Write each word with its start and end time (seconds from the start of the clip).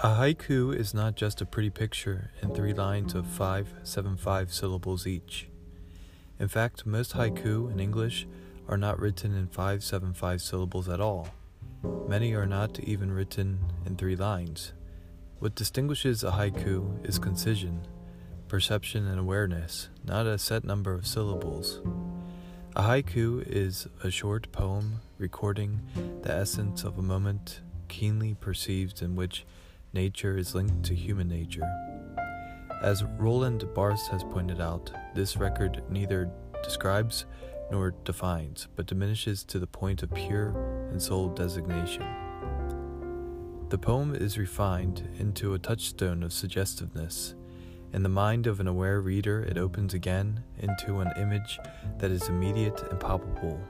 A 0.00 0.14
haiku 0.14 0.72
is 0.72 0.94
not 0.94 1.16
just 1.16 1.40
a 1.40 1.44
pretty 1.44 1.70
picture 1.70 2.30
in 2.40 2.54
three 2.54 2.72
lines 2.72 3.16
of 3.16 3.26
575 3.26 4.52
syllables 4.54 5.08
each. 5.08 5.48
In 6.38 6.46
fact, 6.46 6.86
most 6.86 7.14
haiku 7.14 7.68
in 7.68 7.80
English 7.80 8.24
are 8.68 8.76
not 8.76 9.00
written 9.00 9.34
in 9.34 9.48
575 9.48 10.40
syllables 10.40 10.88
at 10.88 11.00
all. 11.00 11.26
Many 12.06 12.32
are 12.34 12.46
not 12.46 12.78
even 12.78 13.10
written 13.10 13.58
in 13.84 13.96
three 13.96 14.14
lines. 14.14 14.72
What 15.40 15.56
distinguishes 15.56 16.22
a 16.22 16.30
haiku 16.30 17.04
is 17.04 17.18
concision, 17.18 17.80
perception, 18.46 19.04
and 19.04 19.18
awareness, 19.18 19.88
not 20.04 20.26
a 20.28 20.38
set 20.38 20.62
number 20.62 20.92
of 20.92 21.08
syllables. 21.08 21.80
A 22.76 22.82
haiku 22.82 23.42
is 23.44 23.88
a 24.04 24.12
short 24.12 24.52
poem 24.52 25.00
recording 25.18 25.80
the 26.22 26.32
essence 26.32 26.84
of 26.84 26.98
a 26.98 27.02
moment 27.02 27.62
keenly 27.88 28.34
perceived 28.34 29.02
in 29.02 29.16
which 29.16 29.44
nature 29.92 30.36
is 30.36 30.54
linked 30.54 30.84
to 30.84 30.94
human 30.94 31.28
nature. 31.28 31.62
As 32.82 33.04
Roland 33.18 33.64
Barthes 33.74 34.06
has 34.08 34.22
pointed 34.24 34.60
out, 34.60 34.92
this 35.14 35.36
record 35.36 35.82
neither 35.90 36.30
describes 36.62 37.26
nor 37.70 37.92
defines, 38.04 38.68
but 38.76 38.86
diminishes 38.86 39.44
to 39.44 39.58
the 39.58 39.66
point 39.66 40.02
of 40.02 40.14
pure 40.14 40.88
and 40.90 41.00
sole 41.00 41.28
designation. 41.28 42.04
The 43.68 43.78
poem 43.78 44.14
is 44.14 44.38
refined 44.38 45.08
into 45.18 45.54
a 45.54 45.58
touchstone 45.58 46.22
of 46.22 46.32
suggestiveness. 46.32 47.34
In 47.92 48.02
the 48.02 48.08
mind 48.08 48.46
of 48.46 48.60
an 48.60 48.68
aware 48.68 49.00
reader, 49.00 49.42
it 49.42 49.58
opens 49.58 49.92
again 49.92 50.42
into 50.58 51.00
an 51.00 51.12
image 51.18 51.58
that 51.98 52.10
is 52.10 52.28
immediate 52.28 52.80
and 52.90 53.00
palpable, 53.00 53.60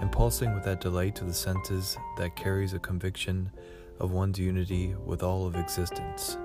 impulsing 0.00 0.54
with 0.54 0.64
that 0.64 0.80
delight 0.80 1.20
of 1.20 1.28
the 1.28 1.34
senses 1.34 1.96
that 2.16 2.36
carries 2.36 2.72
a 2.72 2.78
conviction 2.78 3.50
of 3.98 4.12
one's 4.12 4.38
unity 4.38 4.94
with 5.04 5.22
all 5.22 5.46
of 5.46 5.56
existence. 5.56 6.36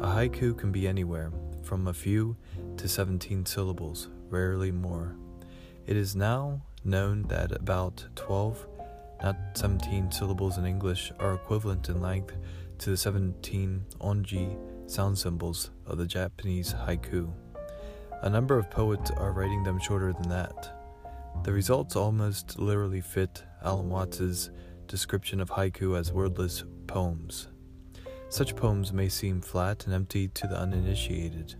A 0.00 0.06
haiku 0.06 0.56
can 0.56 0.72
be 0.72 0.86
anywhere, 0.86 1.32
from 1.62 1.88
a 1.88 1.94
few 1.94 2.36
to 2.76 2.88
17 2.88 3.46
syllables, 3.46 4.08
rarely 4.30 4.70
more. 4.70 5.16
It 5.86 5.96
is 5.96 6.14
now 6.14 6.62
known 6.84 7.22
that 7.24 7.52
about 7.52 8.04
12 8.14 8.66
not 9.22 9.36
17 9.54 10.12
syllables 10.12 10.58
in 10.58 10.66
English, 10.66 11.12
are 11.18 11.34
equivalent 11.34 11.88
in 11.88 12.00
length 12.00 12.36
to 12.78 12.90
the 12.90 12.96
17 12.96 13.84
onji 14.00 14.56
sound 14.88 15.18
symbols 15.18 15.70
of 15.86 15.98
the 15.98 16.06
Japanese 16.06 16.72
haiku. 16.72 17.30
A 18.22 18.30
number 18.30 18.58
of 18.58 18.70
poets 18.70 19.10
are 19.12 19.32
writing 19.32 19.62
them 19.62 19.78
shorter 19.78 20.12
than 20.12 20.28
that. 20.28 20.74
The 21.44 21.52
results 21.52 21.96
almost 21.96 22.58
literally 22.58 23.00
fit 23.00 23.42
Alan 23.62 23.90
Watts's 23.90 24.50
description 24.88 25.40
of 25.40 25.50
haiku 25.50 25.96
as 25.96 26.12
wordless 26.12 26.64
poems. 26.86 27.48
Such 28.30 28.56
poems 28.56 28.92
may 28.92 29.08
seem 29.08 29.40
flat 29.40 29.84
and 29.86 29.94
empty 29.94 30.28
to 30.28 30.46
the 30.46 30.58
uninitiated, 30.58 31.54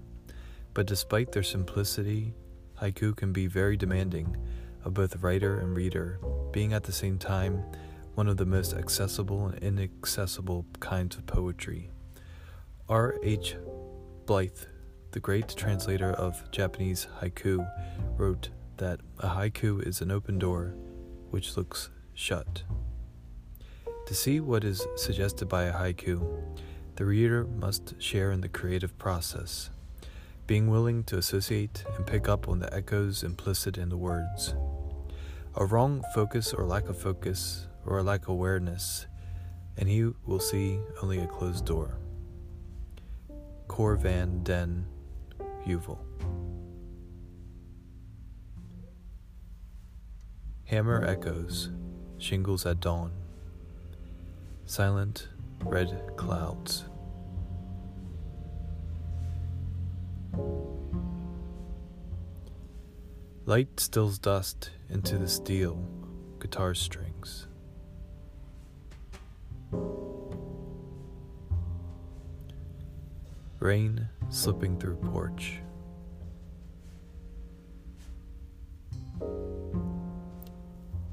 but 0.75 0.87
despite 0.87 1.33
their 1.33 1.43
simplicity, 1.43 2.35
haiku 2.81 3.15
can 3.15 3.33
be 3.33 3.47
very 3.47 3.77
demanding 3.77 4.37
of 4.85 4.95
both 4.95 5.23
writer 5.23 5.61
and 5.61 5.77
reader, 5.77 6.19
being 6.53 6.73
at 6.73 6.85
the 6.85 6.93
same 6.93 7.19
time 7.19 7.63
one 8.15 8.29
of 8.29 8.37
the 8.37 8.47
most 8.47 8.75
accessible 8.75 9.47
and 9.47 9.63
inaccessible 9.63 10.67
kinds 10.81 11.17
of 11.17 11.27
poetry. 11.27 11.91
R. 12.89 13.15
H. 13.23 13.57
Blyth, 14.25 14.67
the 15.13 15.21
great 15.21 15.49
translator 15.49 16.13
of 16.13 16.51
Japanese 16.51 17.07
haiku, 17.21 17.69
wrote 18.17 18.49
that 18.79 19.01
a 19.19 19.29
haiku 19.29 19.87
is 19.87 20.01
an 20.01 20.11
open 20.11 20.39
door 20.39 20.75
which 21.31 21.57
looks 21.57 21.91
shut. 22.15 22.63
To 24.09 24.15
see 24.15 24.41
what 24.41 24.65
is 24.65 24.87
suggested 24.97 25.51
by 25.51 25.65
a 25.65 25.73
haiku, 25.75 26.43
the 26.97 27.05
reader 27.05 27.45
must 27.45 28.01
share 28.01 28.33
in 28.33 28.41
the 28.41 28.49
creative 28.49 28.97
process, 28.97 29.69
being 30.47 30.71
willing 30.71 31.05
to 31.05 31.19
associate 31.19 31.85
and 31.95 32.07
pick 32.07 32.27
up 32.27 32.49
on 32.49 32.59
the 32.59 32.73
echoes 32.73 33.23
implicit 33.23 33.77
in 33.77 33.91
the 33.91 33.99
words. 33.99 34.55
A 35.57 35.67
wrong 35.67 36.03
focus 36.15 36.55
or 36.55 36.65
lack 36.65 36.89
of 36.89 36.99
focus 36.99 37.67
or 37.85 37.99
a 37.99 38.03
lack 38.03 38.23
of 38.23 38.29
awareness, 38.31 39.07
and 39.77 39.91
he 39.91 40.11
will 40.25 40.41
see 40.41 40.81
only 41.03 41.19
a 41.19 41.27
closed 41.27 41.67
door. 41.67 41.99
Cor 43.67 43.95
van 43.97 44.43
den 44.43 44.87
Heuvel. 45.67 45.99
Hammer 50.65 51.05
echoes, 51.05 51.69
shingles 52.17 52.65
at 52.65 52.81
dawn, 52.81 53.13
silent 54.69 55.29
red 55.65 55.99
clouds. 56.17 56.85
Light 63.47 63.81
stills 63.81 64.19
dust 64.19 64.71
into 64.91 65.17
the 65.17 65.27
steel 65.27 65.83
guitar 66.39 66.75
strings. 66.75 67.47
Rain 73.59 74.07
slipping 74.29 74.79
through 74.79 74.97
porch. 74.97 75.63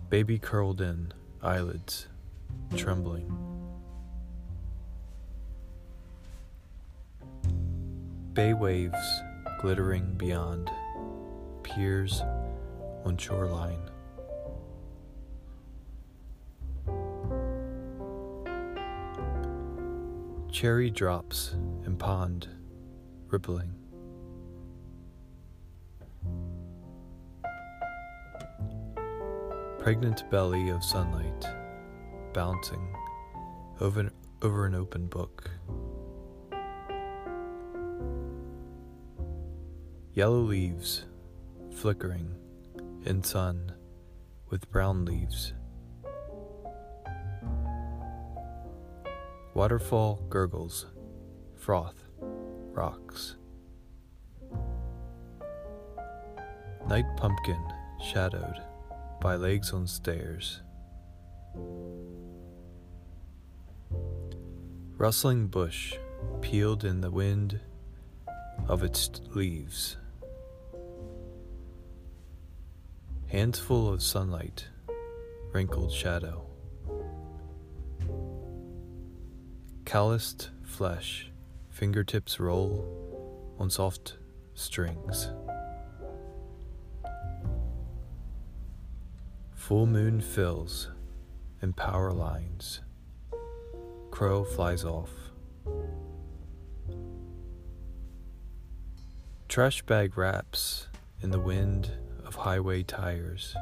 Baby 0.09 0.37
curled 0.37 0.81
in, 0.81 1.13
eyelids 1.41 2.07
trembling. 2.75 3.44
Bay 8.35 8.51
waves 8.51 9.23
glittering 9.61 10.13
beyond 10.15 10.69
piers 11.63 12.21
on 13.05 13.15
shoreline. 13.15 13.89
Cherry 20.51 20.89
drops 20.89 21.55
in 21.85 21.95
pond, 21.95 22.49
rippling. 23.27 23.73
Pregnant 29.79 30.29
belly 30.29 30.67
of 30.71 30.83
sunlight, 30.83 31.45
bouncing 32.33 32.85
over, 33.79 34.11
over 34.41 34.65
an 34.65 34.75
open 34.75 35.07
book. 35.07 35.49
Yellow 40.15 40.39
leaves 40.39 41.03
flickering 41.71 42.37
in 43.03 43.21
sun 43.21 43.73
with 44.49 44.71
brown 44.71 45.03
leaves. 45.03 45.53
Waterfall 49.53 50.23
gurgles, 50.29 50.85
froth, 51.57 52.01
rocks. 52.21 53.35
Night 56.87 57.05
pumpkin 57.17 57.61
shadowed 58.01 58.63
by 59.19 59.35
legs 59.35 59.73
on 59.73 59.85
stairs. 59.85 60.61
Rustling 64.97 65.47
bush 65.47 65.95
peeled 66.39 66.85
in 66.85 67.01
the 67.01 67.11
wind 67.11 67.59
of 68.69 68.81
its 68.81 69.11
leaves. 69.33 69.97
Hands 73.27 73.59
full 73.59 73.91
of 73.91 74.03
sunlight, 74.03 74.67
wrinkled 75.51 75.91
shadow. 75.91 76.45
Calloused 79.83 80.51
flesh, 80.63 81.31
fingertips 81.69 82.39
roll 82.39 83.55
on 83.59 83.69
soft 83.69 84.17
strings. 84.53 85.31
Full 89.53 89.87
moon 89.87 90.21
fills 90.21 90.91
and 91.61 91.75
power 91.75 92.11
lines. 92.11 92.81
Crow 94.11 94.43
flies 94.43 94.85
off. 94.85 95.09
Trash 99.49 99.81
bag 99.81 100.17
wraps 100.17 100.87
in 101.21 101.31
the 101.31 101.39
wind 101.39 101.91
of 102.25 102.35
highway 102.35 102.83
tires. 102.83 103.55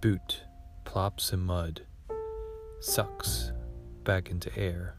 Boot 0.00 0.42
plops 0.84 1.32
in 1.32 1.40
mud, 1.40 1.82
sucks 2.80 3.52
back 4.02 4.30
into 4.30 4.50
air. 4.58 4.96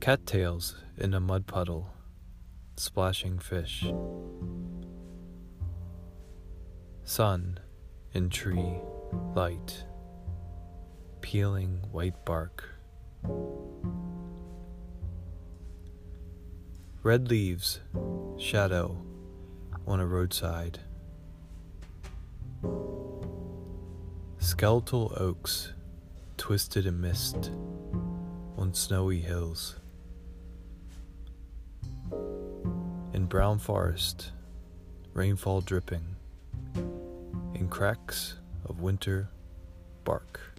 Cattails 0.00 0.76
in 0.96 1.12
a 1.12 1.20
mud 1.20 1.46
puddle, 1.46 1.92
splashing 2.76 3.38
fish. 3.38 3.84
Sun 7.04 7.60
in 8.12 8.30
tree, 8.30 8.80
light, 9.34 9.84
peeling 11.20 11.80
white 11.92 12.24
bark. 12.24 12.79
Red 17.02 17.30
leaves, 17.30 17.80
shadow 18.36 19.02
on 19.86 20.00
a 20.00 20.06
roadside. 20.06 20.80
Skeletal 24.38 25.14
oaks, 25.16 25.72
twisted 26.36 26.84
in 26.84 27.00
mist 27.00 27.52
on 28.58 28.74
snowy 28.74 29.18
hills. 29.18 29.76
In 33.14 33.24
brown 33.30 33.58
forest, 33.58 34.32
rainfall 35.14 35.62
dripping 35.62 36.16
in 37.54 37.68
cracks 37.70 38.34
of 38.66 38.80
winter 38.80 39.30
bark. 40.04 40.49